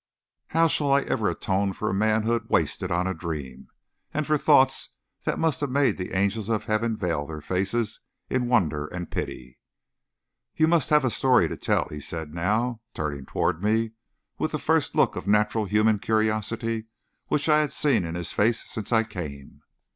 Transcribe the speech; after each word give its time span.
How 0.47 0.67
shall 0.67 0.91
I 0.91 1.01
ever 1.01 1.29
atone 1.29 1.73
for 1.73 1.87
a 1.87 1.93
manhood 1.93 2.49
wasted 2.49 2.89
on 2.89 3.05
a 3.05 3.13
dream, 3.13 3.67
and 4.11 4.25
for 4.25 4.35
thoughts 4.35 4.95
that 5.25 5.37
must 5.37 5.59
have 5.61 5.69
made 5.69 5.97
the 5.97 6.17
angels 6.17 6.49
of 6.49 6.63
Heaven 6.63 6.97
veil 6.97 7.27
their 7.27 7.39
faces 7.39 7.99
in 8.27 8.47
wonder 8.47 8.87
and 8.87 9.11
pity. 9.11 9.59
"You 10.55 10.67
must 10.67 10.89
have 10.89 11.05
a 11.05 11.11
story 11.11 11.47
to 11.49 11.55
tell," 11.55 11.87
he 11.89 12.01
now 12.29 12.81
said, 12.89 12.95
turning 12.95 13.27
toward 13.27 13.61
me, 13.63 13.91
with 14.39 14.53
the 14.53 14.57
first 14.57 14.95
look 14.95 15.15
of 15.15 15.27
natural 15.27 15.65
human 15.65 15.99
curiosity 15.99 16.85
which 17.27 17.47
I 17.47 17.59
had 17.59 17.71
seen 17.71 18.03
in 18.03 18.15
his 18.15 18.31
face 18.31 18.63
since 18.63 18.91
I 18.91 19.03
came. 19.03 19.61